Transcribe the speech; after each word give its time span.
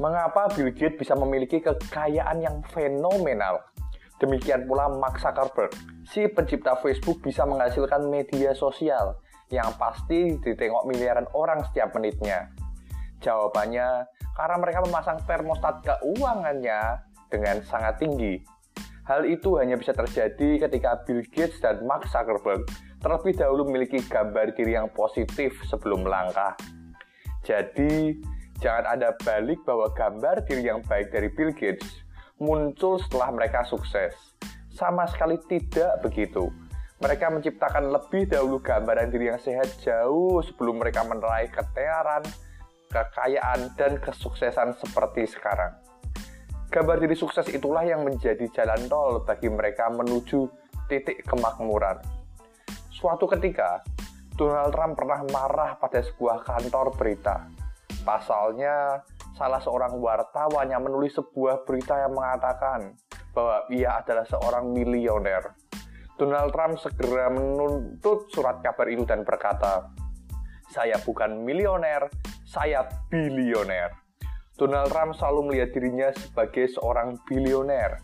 Mengapa 0.00 0.48
Bill 0.56 0.72
Gates 0.72 0.96
bisa 0.96 1.12
memiliki 1.12 1.60
kekayaan 1.60 2.40
yang 2.40 2.64
fenomenal? 2.72 3.60
Demikian 4.16 4.64
pula 4.70 4.88
Mark 4.88 5.18
Zuckerberg, 5.18 5.74
si 6.06 6.30
pencipta 6.30 6.78
Facebook 6.78 7.20
bisa 7.20 7.42
menghasilkan 7.42 8.06
media 8.06 8.54
sosial 8.54 9.18
yang 9.52 9.68
pasti 9.76 10.38
ditengok 10.40 10.88
miliaran 10.88 11.28
orang 11.36 11.60
setiap 11.68 11.92
menitnya. 11.92 12.48
Jawabannya, 13.20 14.08
karena 14.32 14.56
mereka 14.56 14.80
memasang 14.88 15.18
termostat 15.28 15.84
keuangannya 15.84 17.04
dengan 17.28 17.60
sangat 17.66 18.00
tinggi. 18.00 18.40
Hal 19.04 19.26
itu 19.26 19.58
hanya 19.58 19.76
bisa 19.76 19.92
terjadi 19.92 20.70
ketika 20.70 21.02
Bill 21.04 21.20
Gates 21.26 21.58
dan 21.58 21.82
Mark 21.84 22.06
Zuckerberg 22.08 22.64
terlebih 23.02 23.34
dahulu 23.34 23.66
memiliki 23.66 23.98
gambar 24.06 24.54
diri 24.54 24.78
yang 24.78 24.86
positif 24.94 25.58
sebelum 25.66 26.06
melangkah. 26.06 26.54
Jadi, 27.42 28.22
Jangan 28.62 28.94
ada 28.94 29.10
balik 29.26 29.66
bahwa 29.66 29.90
gambar 29.90 30.46
diri 30.46 30.70
yang 30.70 30.86
baik 30.86 31.10
dari 31.10 31.26
Bill 31.34 31.50
Gates 31.50 32.06
muncul 32.38 32.94
setelah 33.02 33.34
mereka 33.34 33.66
sukses. 33.66 34.14
Sama 34.70 35.02
sekali 35.10 35.34
tidak 35.50 35.98
begitu. 36.06 36.46
Mereka 37.02 37.26
menciptakan 37.34 37.90
lebih 37.90 38.30
dahulu 38.30 38.62
gambaran 38.62 39.10
diri 39.10 39.34
yang 39.34 39.42
sehat 39.42 39.66
jauh 39.82 40.38
sebelum 40.46 40.78
mereka 40.78 41.02
meraih 41.02 41.50
ketenaran, 41.50 42.22
kekayaan, 42.86 43.74
dan 43.74 43.98
kesuksesan 43.98 44.78
seperti 44.78 45.26
sekarang. 45.26 45.74
Gambar 46.70 47.02
diri 47.02 47.18
sukses 47.18 47.50
itulah 47.50 47.82
yang 47.82 48.06
menjadi 48.06 48.46
jalan 48.54 48.86
tol 48.86 49.26
bagi 49.26 49.50
mereka 49.50 49.90
menuju 49.90 50.46
titik 50.86 51.26
kemakmuran. 51.26 51.98
Suatu 52.94 53.26
ketika, 53.26 53.82
Donald 54.38 54.70
Trump 54.70 54.94
pernah 54.94 55.26
marah 55.34 55.74
pada 55.82 55.98
sebuah 55.98 56.46
kantor 56.46 56.94
berita 56.94 57.61
Pasalnya, 58.02 58.98
salah 59.38 59.62
seorang 59.62 59.94
wartawan 60.02 60.66
yang 60.66 60.82
menulis 60.82 61.14
sebuah 61.14 61.62
berita 61.62 61.94
yang 62.02 62.14
mengatakan 62.14 62.98
bahwa 63.30 63.64
ia 63.70 64.02
adalah 64.02 64.26
seorang 64.26 64.74
milioner. 64.74 65.54
Donald 66.18 66.52
Trump 66.52 66.76
segera 66.78 67.32
menuntut 67.32 68.28
surat 68.30 68.60
kabar 68.60 68.86
itu 68.90 69.06
dan 69.06 69.24
berkata, 69.24 69.90
"Saya 70.68 71.00
bukan 71.00 71.46
milioner, 71.46 72.10
saya 72.44 72.84
bilioner." 73.08 74.02
Donald 74.58 74.92
Trump 74.92 75.16
selalu 75.16 75.50
melihat 75.50 75.70
dirinya 75.74 76.08
sebagai 76.12 76.68
seorang 76.70 77.16
bilioner. 77.24 77.98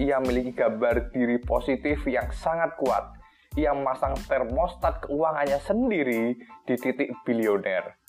Ia 0.00 0.16
memiliki 0.18 0.56
gambar 0.56 1.12
diri 1.12 1.36
positif 1.44 2.08
yang 2.08 2.32
sangat 2.32 2.72
kuat. 2.80 3.14
Ia 3.58 3.74
memasang 3.76 4.16
termostat 4.24 5.04
keuangannya 5.04 5.60
sendiri 5.60 6.38
di 6.64 6.74
titik 6.80 7.12
bilioner. 7.26 8.00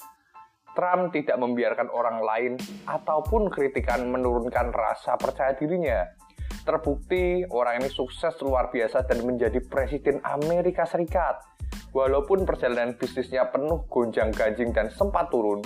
Trump 0.72 1.12
tidak 1.12 1.36
membiarkan 1.36 1.92
orang 1.92 2.24
lain 2.24 2.54
ataupun 2.88 3.52
kritikan 3.52 4.08
menurunkan 4.08 4.72
rasa 4.72 5.20
percaya 5.20 5.52
dirinya. 5.56 6.08
Terbukti 6.62 7.44
orang 7.50 7.84
ini 7.84 7.90
sukses 7.90 8.38
luar 8.40 8.70
biasa 8.70 9.04
dan 9.10 9.26
menjadi 9.26 9.60
presiden 9.66 10.22
Amerika 10.22 10.86
Serikat. 10.88 11.42
Walaupun 11.92 12.48
perjalanan 12.48 12.96
bisnisnya 12.96 13.52
penuh 13.52 13.84
gonjang-ganjing 13.92 14.72
dan 14.72 14.88
sempat 14.94 15.28
turun, 15.28 15.60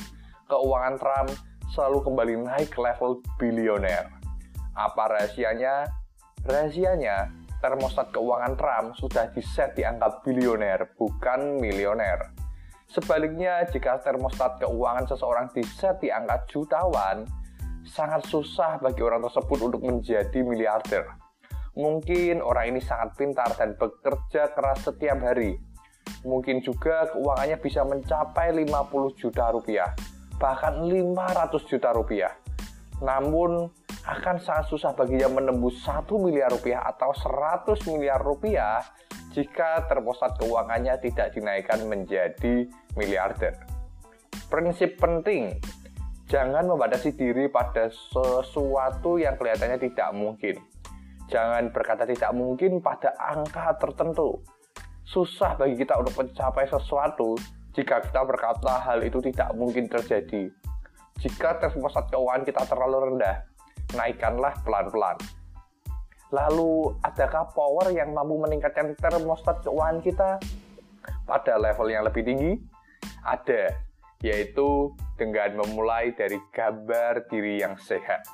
keuangan 0.49 0.97
Trump 0.97 1.29
selalu 1.69 2.01
kembali 2.01 2.33
naik 2.49 2.69
ke 2.73 2.79
level 2.81 3.21
bilioner. 3.37 4.09
Apa 4.73 5.19
rahasianya? 5.19 5.85
Rahasianya, 6.45 7.29
termostat 7.61 8.09
keuangan 8.13 8.53
Trump 8.57 8.87
sudah 8.97 9.29
diset 9.33 9.73
di 9.73 9.81
angka 9.81 10.21
bilioner, 10.21 10.93
bukan 10.97 11.57
milioner. 11.57 12.44
Sebaliknya, 12.95 13.67
jika 13.75 13.99
termostat 13.99 14.55
keuangan 14.63 15.03
seseorang 15.03 15.51
diset 15.51 15.99
di 15.99 16.07
angka 16.07 16.47
jutawan, 16.47 17.27
sangat 17.83 18.23
susah 18.31 18.79
bagi 18.79 19.03
orang 19.03 19.19
tersebut 19.27 19.67
untuk 19.67 19.83
menjadi 19.83 20.39
miliarder. 20.39 21.03
Mungkin 21.75 22.39
orang 22.39 22.71
ini 22.71 22.79
sangat 22.79 23.19
pintar 23.19 23.51
dan 23.59 23.75
bekerja 23.75 24.55
keras 24.55 24.87
setiap 24.87 25.19
hari. 25.19 25.59
Mungkin 26.23 26.63
juga 26.63 27.11
keuangannya 27.11 27.59
bisa 27.59 27.83
mencapai 27.83 28.55
50 28.63 29.19
juta 29.19 29.51
rupiah, 29.51 29.91
bahkan 30.39 30.79
500 30.87 31.67
juta 31.67 31.91
rupiah. 31.91 32.31
Namun, 33.03 33.75
akan 34.07 34.39
sangat 34.39 34.71
susah 34.71 34.95
baginya 34.95 35.27
menembus 35.35 35.83
1 35.83 36.07
miliar 36.15 36.47
rupiah 36.47 36.79
atau 36.87 37.11
100 37.11 37.75
miliar 37.91 38.23
rupiah 38.23 38.79
jika 39.35 39.83
terpusat 39.91 40.39
keuangannya 40.39 40.95
tidak 41.03 41.35
dinaikkan 41.35 41.83
menjadi 41.91 42.71
miliarder. 42.95 43.51
Prinsip 44.47 44.95
penting, 44.95 45.59
jangan 46.31 46.63
membatasi 46.63 47.11
diri 47.19 47.51
pada 47.51 47.91
sesuatu 47.91 49.19
yang 49.19 49.35
kelihatannya 49.35 49.75
tidak 49.91 50.15
mungkin. 50.15 50.55
Jangan 51.27 51.67
berkata 51.75 52.07
tidak 52.07 52.31
mungkin 52.31 52.79
pada 52.79 53.11
angka 53.19 53.75
tertentu. 53.75 54.39
Susah 55.03 55.59
bagi 55.59 55.75
kita 55.83 55.99
untuk 55.99 56.15
mencapai 56.15 56.71
sesuatu 56.71 57.35
jika 57.75 57.99
kita 58.07 58.23
berkata 58.23 58.87
hal 58.87 59.03
itu 59.03 59.19
tidak 59.19 59.51
mungkin 59.51 59.91
terjadi. 59.91 60.47
Jika 61.19 61.59
terpusat 61.59 62.07
keuangan 62.07 62.47
kita 62.47 62.63
terlalu 62.71 63.11
rendah, 63.11 63.43
naikkanlah 63.99 64.55
pelan-pelan. 64.63 65.19
Lalu, 66.35 66.99
adakah 66.99 67.47
power 67.55 67.95
yang 67.95 68.11
mampu 68.11 68.35
meningkatkan 68.35 68.91
termostat 68.99 69.63
keuangan 69.63 70.03
kita 70.03 70.29
pada 71.23 71.55
level 71.55 71.87
yang 71.87 72.03
lebih 72.03 72.27
tinggi? 72.27 72.59
Ada, 73.23 73.71
yaitu 74.19 74.91
dengan 75.15 75.63
memulai 75.63 76.11
dari 76.11 76.35
gambar 76.51 77.31
diri 77.31 77.63
yang 77.63 77.79
sehat. 77.79 78.27